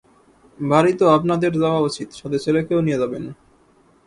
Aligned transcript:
বাড়ি 0.59 0.91
তো 0.99 1.05
আপনাদের 1.17 1.51
যাওয়া 1.61 1.81
উচিত, 1.89 2.09
সাথে 2.19 2.37
ছেলেকেও 2.45 2.79
নিয়ে 2.85 3.01
যাবেন। 3.01 3.23